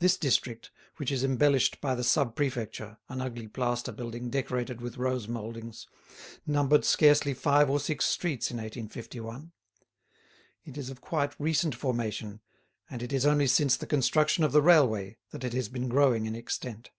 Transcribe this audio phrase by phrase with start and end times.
[0.00, 4.98] This district, which is embellished by the Sub Prefecture, an ugly plaster building decorated with
[4.98, 5.88] rose mouldings,
[6.46, 9.52] numbered scarcely five or six streets in 1851;
[10.66, 12.42] it is of quite recent formation,
[12.90, 16.26] and it is only since the construction of the railway that it has been growing
[16.26, 16.90] in extent.